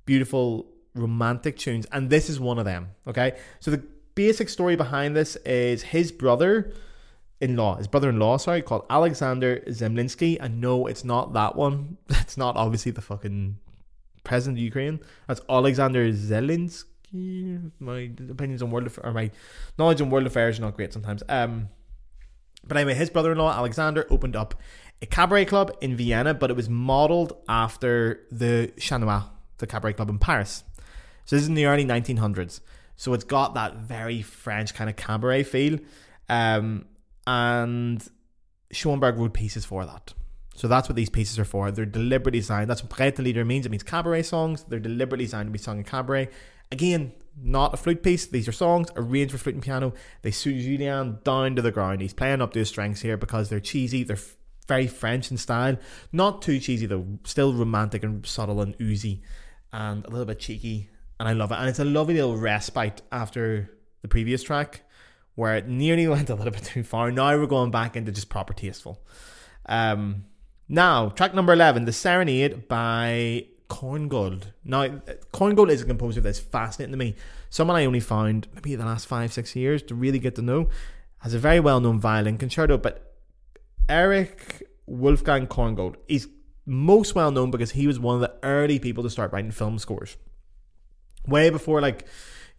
[0.05, 2.89] beautiful romantic tunes, and this is one of them.
[3.07, 3.83] Okay, so the
[4.15, 6.73] basic story behind this is his brother
[7.41, 10.37] in law, his brother in law, sorry, called Alexander Zemlinsky.
[10.39, 11.97] And no, it's not that one.
[12.09, 13.57] It's not obviously the fucking
[14.23, 14.99] president of Ukraine.
[15.27, 16.85] That's Alexander Zelensky.
[17.11, 19.31] My opinions on world affairs, or my
[19.77, 21.23] knowledge on world affairs are not great sometimes.
[21.27, 21.69] Um,
[22.67, 24.53] but anyway, his brother in law, Alexander, opened up
[25.01, 29.25] a cabaret club in Vienna, but it was modeled after the Chat Noir,
[29.57, 30.63] the cabaret club in Paris.
[31.25, 32.59] So this is in the early 1900s.
[32.95, 35.79] So it's got that very French kind of cabaret feel.
[36.27, 36.85] Um,
[37.25, 38.05] and
[38.71, 40.13] Schoenberg wrote pieces for that.
[40.55, 41.71] So that's what these pieces are for.
[41.71, 42.69] They're deliberately designed.
[42.69, 43.65] That's what Brettl-Lieder means.
[43.65, 44.65] It means cabaret songs.
[44.67, 46.27] They're deliberately designed to be sung in cabaret.
[46.71, 48.25] Again, not a flute piece.
[48.27, 49.93] These are songs arranged for flute and piano.
[50.21, 52.01] They suit Julien down to the ground.
[52.01, 54.03] He's playing up to his strengths here because they're cheesy.
[54.03, 54.17] They're
[54.67, 55.77] very French in style.
[56.11, 57.05] Not too cheesy though.
[57.23, 59.23] Still romantic and subtle and oozy,
[59.73, 60.89] and a little bit cheeky.
[61.19, 61.55] And I love it.
[61.55, 63.69] And it's a lovely little respite after
[64.01, 64.83] the previous track
[65.35, 67.11] where it nearly went a little bit too far.
[67.11, 69.01] Now we're going back into just proper tasteful.
[69.65, 70.25] Um,
[70.67, 74.53] now, track number 11, The Serenade by Korngold.
[74.63, 75.01] Now,
[75.33, 77.15] Korngold is a composer that's fascinating to me.
[77.49, 80.69] Someone I only found maybe the last five, six years to really get to know.
[81.19, 83.15] Has a very well known violin concerto, but
[83.89, 86.27] Erich Wolfgang Korngold, is
[86.65, 89.79] most well known because he was one of the early people to start writing film
[89.79, 90.17] scores.
[91.27, 92.07] Way before, like,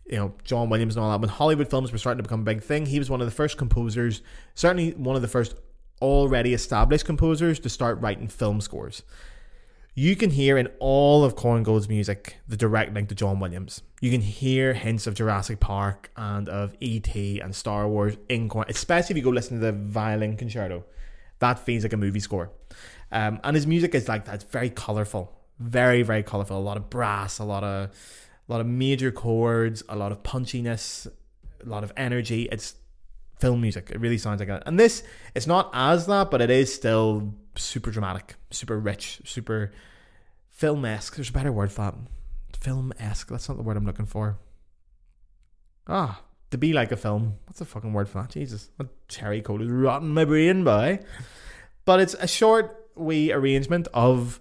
[0.07, 2.45] you know, John Williams and all that, when Hollywood films were starting to become a
[2.45, 4.23] big thing, he was one of the first composers,
[4.55, 5.55] certainly one of the first
[6.03, 9.03] already established composers to start writing film scores.
[10.01, 13.83] You can hear in all of Korngold's music the direct link to John Williams.
[14.01, 17.39] You can hear hints of Jurassic Park and of E.T.
[17.39, 20.87] and Star Wars in Korn, especially if you go listen to the violin concerto.
[21.41, 22.51] That feels like a movie score.
[23.13, 24.37] Um, and his music is like that.
[24.37, 25.39] It's very colourful.
[25.59, 26.57] Very, very colourful.
[26.57, 30.23] A lot of brass, a lot of a lot of major chords, a lot of
[30.23, 31.09] punchiness,
[31.63, 32.49] a lot of energy.
[32.51, 32.75] It's
[33.39, 33.91] film music.
[33.91, 34.63] It really sounds like that.
[34.65, 35.03] And this,
[35.35, 39.73] it's not as that, but it is still super dramatic, super rich, super
[40.61, 41.17] film esque.
[41.17, 41.95] There's a better word for that.
[42.61, 43.29] Film esque.
[43.29, 44.37] That's not the word I'm looking for.
[45.89, 46.21] Ah,
[46.51, 47.37] To be like a film.
[47.47, 48.31] What's the fucking word for that?
[48.31, 48.69] Jesus.
[48.77, 51.01] That cherry cola is rotting my brain, boy.
[51.87, 54.39] But it's a short wee arrangement of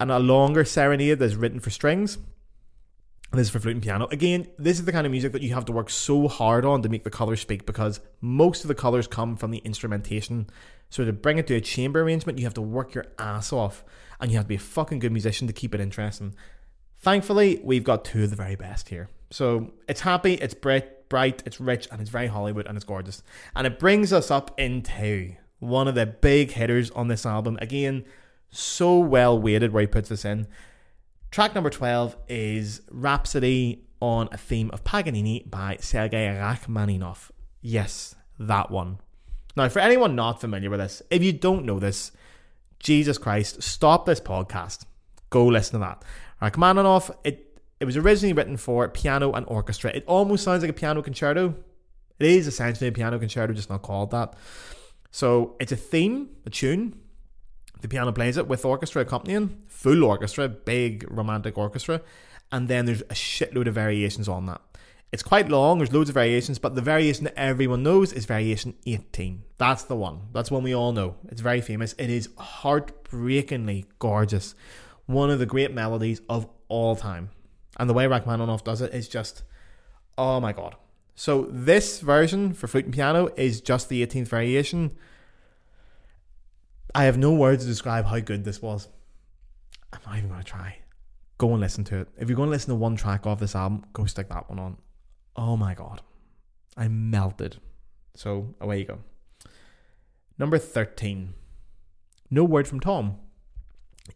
[0.00, 2.16] and a longer serenade that's written for strings.
[3.32, 4.08] This is for flute and piano.
[4.10, 6.82] Again, this is the kind of music that you have to work so hard on
[6.82, 10.50] to make the colours speak because most of the colours come from the instrumentation.
[10.90, 13.84] So to bring it to a chamber arrangement, you have to work your ass off
[14.20, 16.34] and you have to be a fucking good musician to keep it interesting.
[16.98, 19.08] Thankfully, we've got two of the very best here.
[19.30, 23.22] So it's happy, it's bright, bright, it's rich, and it's very Hollywood and it's gorgeous.
[23.56, 27.56] And it brings us up into one of the big hitters on this album.
[27.62, 28.04] Again,
[28.50, 30.46] so well weighted where he puts this in.
[31.32, 37.32] Track number 12 is Rhapsody on a theme of Paganini by Sergei Rachmaninoff.
[37.62, 38.98] Yes, that one.
[39.56, 42.12] Now, for anyone not familiar with this, if you don't know this,
[42.80, 44.84] Jesus Christ, stop this podcast.
[45.30, 46.04] Go listen to that.
[46.42, 49.90] Rachmaninoff, it it was originally written for piano and orchestra.
[49.90, 51.54] It almost sounds like a piano concerto.
[52.18, 54.34] It is essentially a piano concerto, just not called that.
[55.10, 57.00] So it's a theme, a tune.
[57.82, 62.00] The piano plays it with orchestra accompanying, full orchestra, big romantic orchestra,
[62.52, 64.60] and then there's a shitload of variations on that.
[65.10, 68.74] It's quite long, there's loads of variations, but the variation that everyone knows is variation
[68.86, 69.42] 18.
[69.58, 70.22] That's the one.
[70.32, 71.16] That's one we all know.
[71.28, 71.94] It's very famous.
[71.98, 74.54] It is heartbreakingly gorgeous.
[75.06, 77.30] One of the great melodies of all time.
[77.78, 79.42] And the way Rachmaninoff does it is just,
[80.16, 80.76] oh my god.
[81.14, 84.96] So this version for flute and piano is just the 18th variation.
[86.94, 88.88] I have no words to describe how good this was.
[89.92, 90.78] I'm not even going to try.
[91.38, 92.08] Go and listen to it.
[92.18, 94.58] If you're going to listen to one track off this album, go stick that one
[94.58, 94.76] on.
[95.36, 96.02] Oh my god.
[96.76, 97.56] I melted.
[98.14, 98.98] So away you go.
[100.38, 101.34] Number 13.
[102.30, 103.16] No Word from Tom.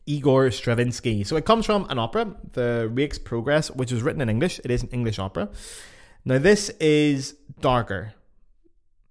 [0.07, 1.25] Igor Stravinsky.
[1.25, 4.61] So it comes from an opera, The Rake's Progress, which was written in English.
[4.65, 5.49] It is an English opera.
[6.25, 8.15] Now, this is darker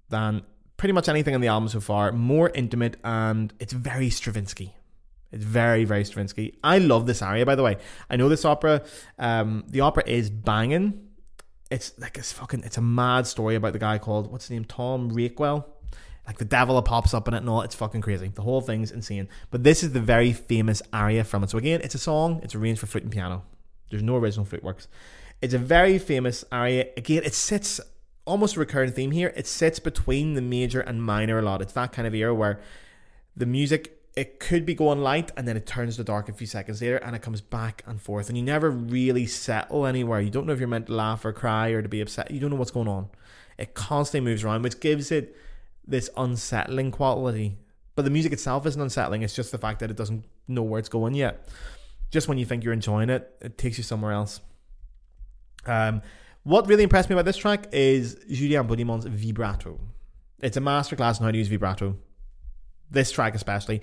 [0.10, 0.44] than
[0.78, 4.76] pretty much anything on the album so far, more intimate, and it's very Stravinsky.
[5.32, 6.58] It's very, very Stravinsky.
[6.64, 7.78] I love this aria, by the way.
[8.10, 8.84] I know this opera.
[9.20, 11.06] Um, the opera is banging
[11.72, 14.66] it's like it's fucking it's a mad story about the guy called what's his name
[14.66, 15.66] Tom Rakewell.
[16.28, 17.62] Like the devil pops up in it and all.
[17.62, 18.30] It's fucking crazy.
[18.30, 19.30] The whole thing's insane.
[19.52, 21.52] But this is the very famous aria from it.
[21.52, 22.40] So again, it's a song.
[22.44, 23.44] It's arranged for flute and piano.
[23.92, 24.88] There's no original flute works.
[25.42, 26.88] It's a very famous aria.
[26.98, 27.80] Again, it sits
[28.26, 29.34] almost a recurring theme here.
[29.36, 31.62] It sits between the major and minor a lot.
[31.62, 32.60] It's that kind of era where
[33.36, 36.48] the music it could be going light and then it turns to dark a few
[36.48, 40.22] seconds later and it comes back and forth and you never really settle anywhere.
[40.22, 42.32] You don't know if you're meant to laugh or cry or to be upset.
[42.32, 43.10] You don't know what's going on.
[43.58, 45.36] It constantly moves around, which gives it
[45.86, 47.58] this unsettling quality.
[47.96, 50.80] But the music itself isn't unsettling, it's just the fact that it doesn't know where
[50.80, 51.48] it's going yet.
[52.12, 54.40] Just when you think you're enjoying it, it takes you somewhere else.
[55.66, 56.02] Um,
[56.46, 59.78] what really impressed me about this track is Julien Beaudiment's vibrato.
[60.40, 61.98] It's a masterclass in how to use vibrato
[62.90, 63.82] this track especially,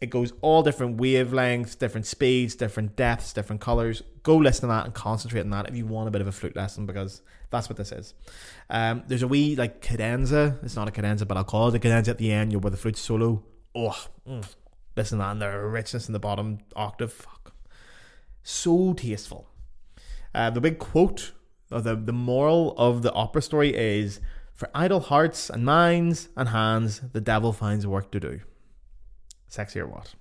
[0.00, 4.02] it goes all different wavelengths, different speeds, different depths, different colors.
[4.22, 6.32] Go listen to that and concentrate on that if you want a bit of a
[6.32, 7.20] flute lesson because
[7.50, 8.14] that's what this is.
[8.70, 10.58] Um, there's a wee like cadenza.
[10.62, 12.52] It's not a cadenza, but I'll call it a cadenza at the end.
[12.52, 13.42] You're with the flute solo.
[13.74, 14.46] Oh, mm,
[14.96, 17.12] listen to that and the richness in the bottom octave.
[17.12, 17.52] Fuck,
[18.42, 19.48] so tasteful.
[20.34, 21.32] Uh, the big quote,
[21.70, 24.20] the the moral of the opera story is
[24.52, 28.40] for idle hearts and minds and hands, the devil finds work to do.
[29.48, 30.14] Sexy or what?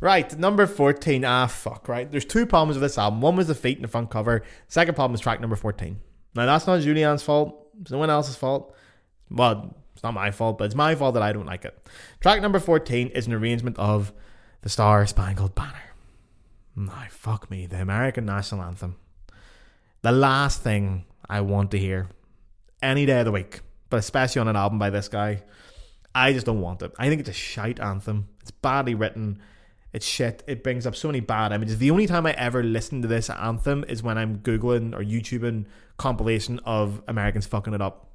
[0.00, 1.24] Right, number 14.
[1.24, 2.10] Ah, fuck, right.
[2.10, 3.20] There's two problems with this album.
[3.20, 4.42] One was the feet in the front cover.
[4.68, 5.98] Second problem is track number 14.
[6.34, 7.68] Now, that's not Julien's fault.
[7.80, 8.74] It's no one else's fault.
[9.30, 11.76] Well, it's not my fault, but it's my fault that I don't like it.
[12.20, 14.12] Track number 14 is an arrangement of
[14.62, 15.94] the Star Spangled Banner.
[16.76, 18.96] Now, fuck me, the American national anthem.
[20.02, 22.08] The last thing I want to hear
[22.82, 23.60] any day of the week
[23.90, 25.42] but especially on an album by this guy,
[26.14, 26.92] I just don't want it.
[26.98, 28.28] I think it's a shite anthem.
[28.40, 29.42] It's badly written.
[29.92, 30.44] It's shit.
[30.46, 31.78] It brings up so many bad images.
[31.78, 35.66] The only time I ever listen to this anthem is when I'm Googling or YouTubing
[35.98, 38.06] compilation of Americans fucking it up.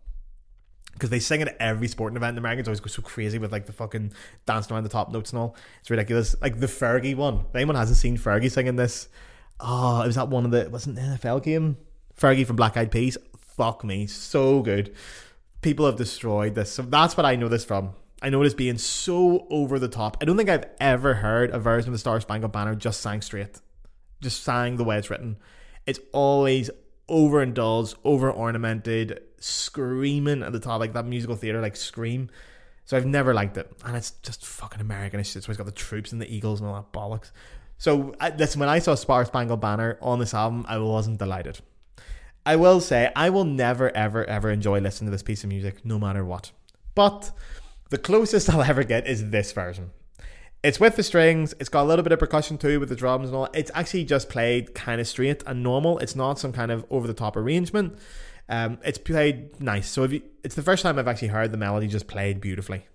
[0.94, 2.36] Because they sing it at every sporting event.
[2.36, 4.14] The Americans always go so crazy with like the fucking
[4.46, 5.58] dancing around the top notes and all.
[5.82, 6.38] It's ridiculous.
[6.42, 7.44] Like the Fergie one.
[7.50, 9.10] If anyone hasn't seen Fergie singing this,
[9.60, 11.78] oh, it was that one of the wasn't the NFL game?
[12.20, 13.18] Fergie from Black Eyed Peas.
[13.38, 14.94] Fuck me, so good
[15.66, 16.72] people have destroyed this.
[16.72, 17.96] So that's what I know this from.
[18.22, 20.16] I know it as being so over the top.
[20.22, 23.22] I don't think I've ever heard a version of the Star Spangled Banner just sang
[23.22, 23.60] straight,
[24.22, 25.38] just sang the way it's written.
[25.88, 26.70] It's always
[27.10, 32.30] overindulged, over ornamented, screaming at the top, like that musical theater, like scream.
[32.86, 35.20] So I've never liked it, and it's just fucking American.
[35.20, 37.32] It's just it's got the troops and the Eagles and all that bollocks.
[37.78, 41.60] So I, listen, when I saw Star Spangled Banner on this album, I wasn't delighted.
[42.46, 45.84] I will say, I will never, ever, ever enjoy listening to this piece of music,
[45.84, 46.52] no matter what.
[46.94, 47.32] But
[47.90, 49.92] the closest I'll ever get is this version.
[50.64, 51.54] It's with the strings.
[51.60, 53.50] It's got a little bit of percussion too with the drums and all.
[53.54, 56.00] It's actually just played kind of straight and normal.
[56.00, 57.98] It's not some kind of over the top arrangement.
[58.50, 59.88] Um, it's played nice.
[59.88, 62.88] So you, it's the first time I've actually heard the melody just played beautifully.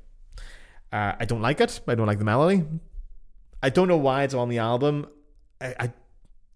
[0.92, 1.80] Uh, I don't like it.
[1.86, 2.64] I don't like the melody.
[3.62, 5.06] I don't know why it's on the album.
[5.60, 5.92] I, I,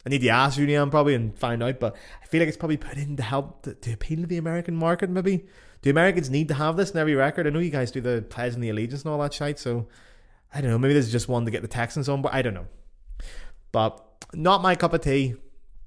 [0.07, 2.77] I need to ask Julien probably and find out, but I feel like it's probably
[2.77, 5.11] put in to help to, to appeal to the American market.
[5.11, 5.47] Maybe
[5.83, 7.47] do Americans need to have this in every record?
[7.47, 9.59] I know you guys do the pledge and the allegiance and all that shit.
[9.59, 9.87] So
[10.53, 10.79] I don't know.
[10.79, 12.67] Maybe this is just one to get the Texans on, but I don't know.
[13.73, 15.35] But not my cup of tea.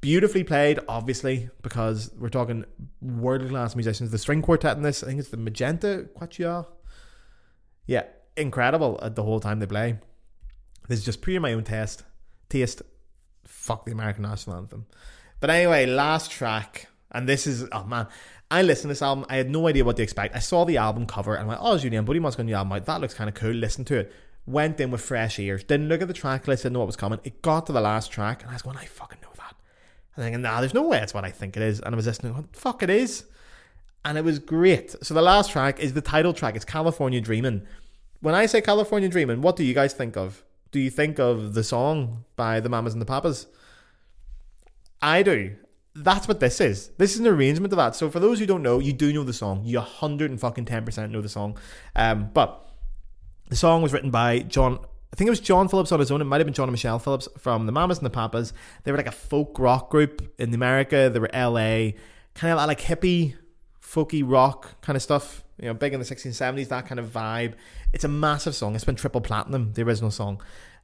[0.02, 2.66] Beautifully played, obviously, because we're talking
[3.02, 4.12] world class musicians.
[4.12, 6.68] The string quartet in this, I think it's the Magenta Quatuor.
[7.88, 8.04] Yeah,
[8.36, 9.98] incredible at the whole time they play.
[10.88, 12.04] This is just pure my own taste.
[12.50, 12.82] Taste.
[13.46, 14.86] Fuck the American national anthem.
[15.40, 18.08] But anyway, last track, and this is oh man,
[18.50, 19.26] I listened to this album.
[19.30, 20.36] I had no idea what to expect.
[20.36, 22.86] I saw the album cover and went, "Oh, Julien Beaudiment's got a new album out.
[22.86, 24.14] That looks kind of cool." Listen to it.
[24.46, 25.64] Went in with fresh ears.
[25.64, 26.64] Didn't look at the track list.
[26.64, 27.20] Didn't know what was coming.
[27.24, 29.56] It got to the last track, and I was going, "I fucking know that."
[30.16, 32.08] And thinking, "Nah, there's no way it's what I think it is." And I was
[32.08, 33.26] listening, going, "Fuck, it is."
[34.06, 34.96] And it was great.
[35.04, 36.56] So the last track is the title track.
[36.56, 37.68] It's California Dreaming.
[38.22, 40.44] When I say California Dreaming, what do you guys think of?
[40.72, 43.48] Do you think of the song by the Mamas and the Papas?
[45.02, 45.56] I do.
[45.96, 46.90] That's what this is.
[46.98, 47.96] This is an arrangement of that.
[47.96, 49.64] So for those who don't know, you do know the song.
[49.66, 51.58] You hundred and fucking ten percent know the song.
[51.96, 52.70] Um, but
[53.50, 54.80] the song was written by John.
[55.12, 56.22] I think it was John Phillips on his own.
[56.22, 58.54] It might have been John and Michelle Phillips from the Mamas and the Papas.
[58.84, 61.10] They were like a folk rock group in America.
[61.12, 61.98] They were LA,
[62.36, 63.36] kind of like hippie,
[63.82, 65.44] folky rock kind of stuff.
[65.60, 67.54] You know, big in the 1670s, 70s, that kind of vibe.
[67.94, 68.76] It's a massive song.
[68.76, 70.42] It's been triple platinum, the original song.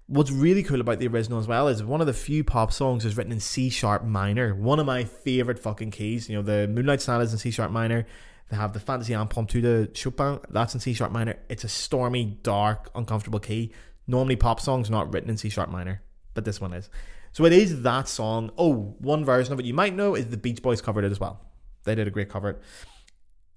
[0.08, 3.06] What's really cool about the original as well is one of the few pop songs
[3.06, 4.54] is written in C sharp minor.
[4.54, 6.28] One of my favorite fucking keys.
[6.28, 8.06] You know, the Moonlight Sonata is in C sharp minor.
[8.50, 10.40] They have the Fantasy Impromptu de Chopin.
[10.50, 11.36] That's in C sharp minor.
[11.50, 13.72] It's a stormy, dark, uncomfortable key.
[14.08, 16.02] Normally, pop songs are not written in C sharp minor,
[16.34, 16.90] but this one is.
[17.32, 18.52] So it is that song.
[18.58, 21.20] Oh, one version of it you might know is the Beach Boys covered it as
[21.20, 21.40] well.
[21.84, 22.60] They did a great cover.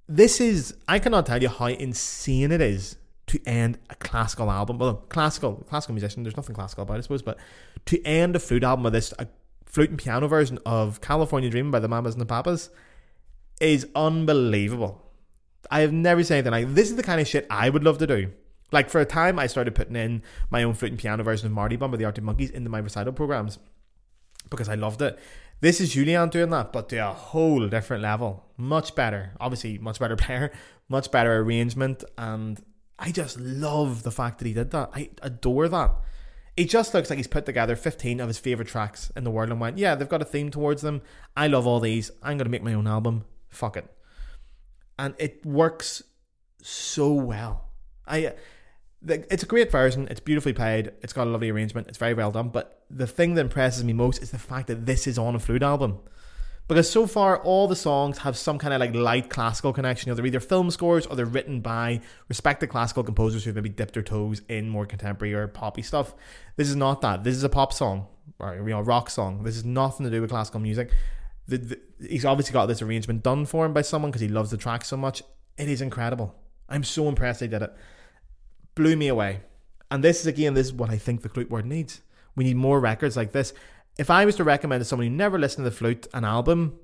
[0.08, 4.78] This is I cannot tell you how insane it is to end a classical album.
[4.78, 6.22] Well, classical, classical musician.
[6.22, 7.38] There's nothing classical about it, I suppose, but
[7.86, 9.26] to end a flute album with this, a
[9.64, 12.70] flute and piano version of California Dreaming by the Mamas and the Papas,
[13.60, 15.02] is unbelievable.
[15.72, 16.90] I have never seen anything like this.
[16.90, 18.30] Is the kind of shit I would love to do.
[18.70, 21.52] Like for a time, I started putting in my own flute and piano version of
[21.52, 23.58] Mardy Bum by the Arctic Monkeys into my recital programs
[24.50, 25.18] because I loved it.
[25.60, 28.44] This is Julien doing that, but to a whole different level.
[28.56, 29.32] Much better.
[29.40, 30.52] Obviously, much better player,
[30.88, 32.62] much better arrangement, and
[32.98, 34.90] I just love the fact that he did that.
[34.94, 35.92] I adore that.
[36.56, 39.50] It just looks like he's put together 15 of his favourite tracks in the world
[39.50, 41.02] and went, yeah, they've got a theme towards them.
[41.36, 42.10] I love all these.
[42.22, 43.26] I'm going to make my own album.
[43.50, 43.86] Fuck it.
[44.98, 46.02] And it works
[46.62, 47.68] so well.
[48.06, 48.32] I
[49.06, 50.08] it's a great version.
[50.10, 50.92] It's beautifully played.
[51.02, 51.88] It's got a lovely arrangement.
[51.88, 52.48] It's very well done.
[52.48, 55.38] But the thing that impresses me most is the fact that this is on a
[55.38, 55.98] flute album
[56.68, 60.08] because so far all the songs have some kind of like light classical connection.
[60.08, 63.68] You know, they're either film scores or they're written by respected classical composers who've maybe
[63.68, 66.14] dipped their toes in more contemporary or poppy stuff.
[66.56, 67.22] This is not that.
[67.22, 69.44] This is a pop song or you know, rock song.
[69.44, 70.90] This is nothing to do with classical music.
[71.46, 74.50] The, the, he's obviously got this arrangement done for him by someone because he loves
[74.50, 75.22] the track so much.
[75.56, 76.34] It is incredible.
[76.68, 77.72] I'm so impressed they did it.
[78.76, 79.40] Blew me away.
[79.90, 82.02] And this is again, this is what I think the flute world needs.
[82.36, 83.52] We need more records like this
[83.98, 86.78] if I was to recommend to someone who never listened to the flute an album,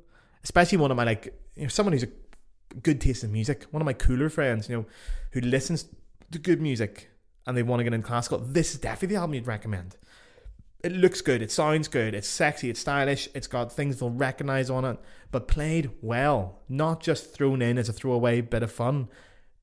[0.45, 3.83] especially one of my like you know, someone who's a good taste in music, one
[3.83, 4.87] of my cooler friends, you know,
[5.33, 5.87] who listens
[6.31, 7.11] to good music
[7.47, 9.97] and they want to get in classical, this is definitely the album you'd recommend.
[10.83, 14.69] It looks good, it sounds good, it's sexy, it's stylish, it's got things they'll recognize
[14.69, 14.99] on it,
[15.31, 19.09] but played well, not just thrown in as a throwaway bit of fun.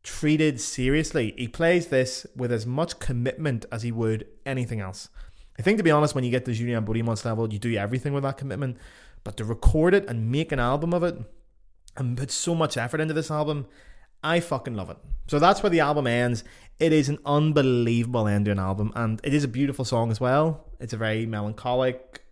[0.04, 1.34] Treated seriously.
[1.38, 5.10] He plays this with as much commitment as he would anything else.
[5.58, 8.14] I think to be honest, when you get to Julien Beaudiment's level, you do everything
[8.14, 8.78] with that commitment.
[9.24, 11.18] But to record it and make an album of it
[11.98, 13.68] and put so much effort into this album,
[14.24, 14.98] I fucking love it.
[15.28, 16.44] So that's where the album ends.
[16.80, 20.20] It is an unbelievable end to an album, and it is a beautiful song as
[20.20, 20.66] well.
[20.80, 22.24] It's a very melancholic,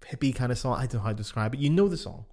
[0.00, 0.76] hippie kind of song.
[0.76, 1.60] I don't know how to describe it.
[1.60, 2.24] You know the song.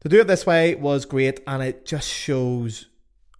[0.00, 2.86] To do it this way was great, and it just shows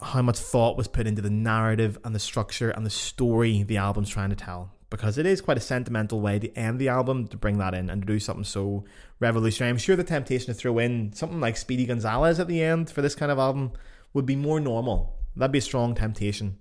[0.01, 3.76] how much thought was put into the narrative and the structure and the story the
[3.76, 7.26] album's trying to tell because it is quite a sentimental way to end the album
[7.28, 8.84] to bring that in and to do something so
[9.20, 9.70] revolutionary.
[9.70, 13.03] I'm sure the temptation to throw in something like Speedy Gonzales at the end for
[13.03, 13.72] this kind of album
[14.14, 15.18] would be more normal.
[15.36, 16.59] That'd be a strong temptation.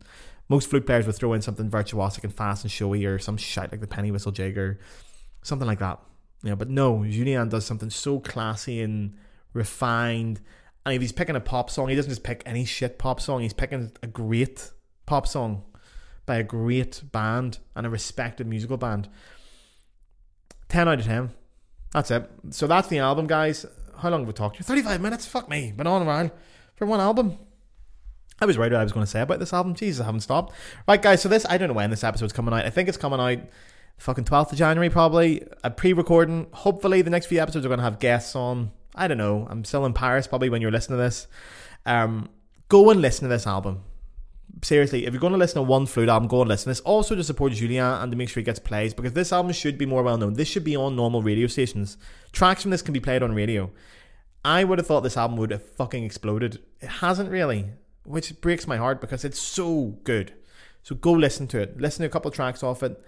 [0.49, 3.71] Most flute players would throw in something virtuosic and fast and showy or some shite
[3.71, 4.79] like the penny whistle jig or
[5.41, 5.99] something like that.
[6.43, 9.17] Know, but no, Julien does something so classy and
[9.53, 10.41] refined.
[10.87, 13.41] And if he's picking a pop song, he doesn't just pick any shit pop song.
[13.41, 14.71] He's picking a great
[15.05, 15.65] pop song
[16.25, 19.09] by a great band and a respected musical band.
[20.69, 21.31] 10 out of 10.
[21.91, 22.31] That's it.
[22.51, 23.65] So that's the album, guys.
[23.97, 24.63] How long have we talked?
[24.63, 25.25] 35 minutes?
[25.25, 25.73] Fuck me.
[25.75, 26.31] Been on a
[26.77, 27.37] for one album.
[28.39, 29.75] I was right what I was going to say about this album.
[29.75, 30.53] Jesus, I haven't stopped.
[30.87, 32.65] Right, guys, so this, I don't know when this episode's coming out.
[32.65, 33.39] I think it's coming out
[33.97, 35.45] fucking 12th of January, probably.
[35.65, 36.47] A pre recording.
[36.53, 38.71] Hopefully, the next few episodes are going to have guests on.
[38.97, 39.47] I don't know.
[39.49, 41.27] I'm still in Paris, probably, when you're listening to this.
[41.85, 42.29] Um,
[42.69, 43.83] go and listen to this album.
[44.63, 46.65] Seriously, if you're going to listen to one flute album, go and listen.
[46.65, 49.31] To this also to support Julien and to make sure he gets plays because this
[49.31, 50.33] album should be more well known.
[50.33, 51.97] This should be on normal radio stations.
[52.31, 53.71] Tracks from this can be played on radio.
[54.43, 56.59] I would have thought this album would have fucking exploded.
[56.81, 57.65] It hasn't really
[58.07, 60.33] which breaks my heart because it's so good.
[60.81, 61.79] So go listen to it.
[61.79, 62.99] Listen to a couple tracks off it.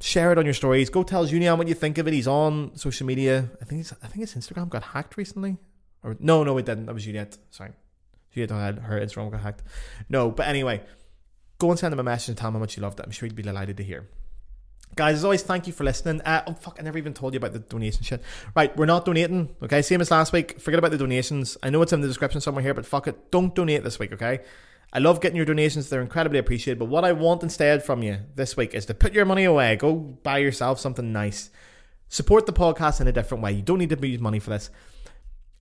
[0.00, 0.88] Share it on your stories.
[0.88, 2.14] Go tell Julien what you think of it.
[2.14, 3.50] He's on social media.
[3.60, 5.58] I think I think his Instagram got hacked recently.
[6.02, 6.86] Or no, no, it didn't.
[6.86, 7.36] That was Juliet.
[7.50, 7.72] Sorry,
[8.32, 9.62] Juliette had her Instagram got hacked.
[10.08, 10.82] No, but anyway,
[11.58, 13.04] go and send him a message and tell him how much you loved it.
[13.04, 14.08] I'm sure he'd be delighted to hear.
[14.96, 16.20] Guys, as always, thank you for listening.
[16.22, 18.22] Uh, oh, fuck, I never even told you about the donation shit.
[18.56, 19.82] Right, we're not donating, okay?
[19.82, 20.60] Same as last week.
[20.60, 21.56] Forget about the donations.
[21.62, 23.30] I know it's in the description somewhere here, but fuck it.
[23.30, 24.40] Don't donate this week, okay?
[24.92, 25.88] I love getting your donations.
[25.88, 26.78] They're incredibly appreciated.
[26.78, 29.76] But what I want instead from you this week is to put your money away.
[29.76, 31.50] Go buy yourself something nice.
[32.08, 33.52] Support the podcast in a different way.
[33.52, 34.70] You don't need to use money for this.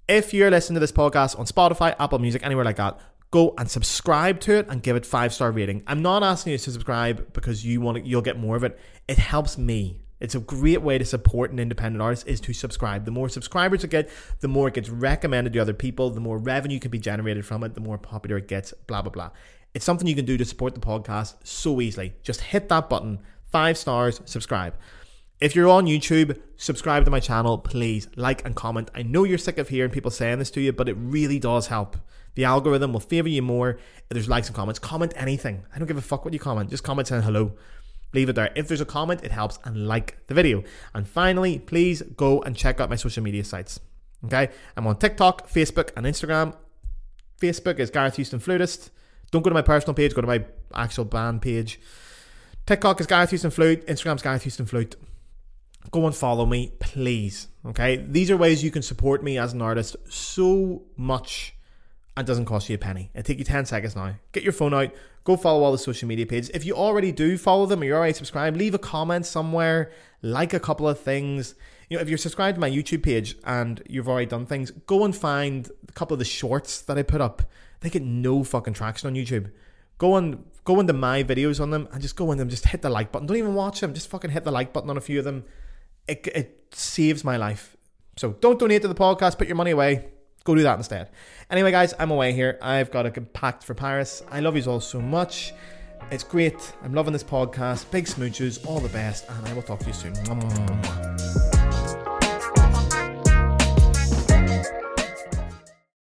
[0.08, 3.00] If you're listening to this podcast on Spotify, Apple Music, anywhere like that,
[3.30, 5.84] go and subscribe to it and give it five star rating.
[5.86, 8.80] I'm not asking you to subscribe because you want to, you'll get more of it.
[9.08, 10.02] It helps me.
[10.20, 13.06] It's a great way to support an independent artist is to subscribe.
[13.06, 14.10] The more subscribers you get,
[14.42, 17.64] the more it gets recommended to other people, the more revenue can be generated from
[17.64, 19.30] it, the more popular it gets, blah blah blah.
[19.74, 22.16] It's something you can do to support the podcast so easily.
[22.24, 23.20] Just hit that button,
[23.52, 24.74] five stars, subscribe.
[25.40, 28.10] If you're on YouTube, subscribe to my channel, please.
[28.18, 28.92] Like and comment.
[28.94, 31.68] I know you're sick of hearing people saying this to you, but it really does
[31.68, 31.96] help.
[32.36, 34.80] The algorithm will favor you more if there's likes and comments.
[34.80, 35.64] Comment anything.
[35.74, 36.70] I don't give a fuck what you comment.
[36.70, 37.54] Just comment saying hello.
[38.14, 38.52] Leave it there.
[38.56, 40.64] If there's a comment, it helps and like the video.
[40.94, 43.80] And finally, please go and check out my social media sites.
[44.26, 44.50] Okay?
[44.76, 46.56] I'm on TikTok, Facebook, and Instagram.
[47.40, 48.90] Facebook is Gareth Houston Flutist.
[49.32, 50.44] Don't go to my personal page, go to my
[50.74, 51.80] actual band page.
[52.66, 53.86] TikTok is Gareth Houston Flute.
[53.88, 54.96] Instagram's Gareth Houston Flute.
[55.92, 57.48] Go and follow me, please.
[57.66, 57.98] Okay?
[57.98, 61.56] These are ways you can support me as an artist so much
[62.20, 63.10] and doesn't cost you a penny.
[63.16, 64.14] It take you 10 seconds now.
[64.34, 64.92] Get your phone out,
[65.24, 66.50] go follow all the social media pages.
[66.50, 69.92] If you already do follow them or you're already subscribed, leave a comment somewhere,
[70.22, 71.56] like a couple of things.
[71.90, 75.06] You know, if you're subscribed to my YouTube page and you've already done things, go
[75.06, 77.42] and find a couple of the shorts that I put up.
[77.80, 79.50] They get no fucking traction on YouTube.
[79.98, 82.82] Go and go into my videos on them and just go in them, just hit
[82.82, 83.28] the like button.
[83.28, 85.46] Don't even watch them, just fucking hit the like button on a few of them.
[86.06, 87.78] It, it saves my life.
[88.18, 90.10] So don't donate to the podcast, put your money away
[90.50, 91.10] Go do that instead.
[91.52, 92.58] Anyway, guys, I'm away here.
[92.60, 94.24] I've got a packed for Paris.
[94.32, 95.54] I love you all so much.
[96.10, 96.74] It's great.
[96.82, 97.92] I'm loving this podcast.
[97.92, 101.29] Big smooches, all the best, and I will talk to you soon.